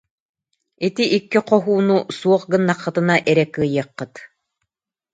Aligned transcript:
Ити 0.87 1.05
икки 1.17 1.39
хоһууну 1.49 1.97
суох 2.17 2.41
гыннаххытына 2.51 3.15
эрэ 3.31 3.45
кыайыаххыт 3.53 4.13